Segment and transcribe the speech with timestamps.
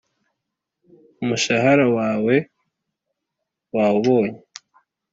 [1.21, 2.35] umushahara wawe
[3.75, 4.37] wawubonye”